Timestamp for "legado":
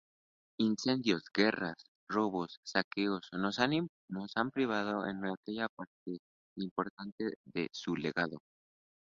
7.95-8.39